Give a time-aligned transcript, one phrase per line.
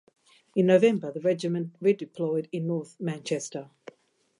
[0.55, 3.69] In November the regiment redeployed in North Manchester.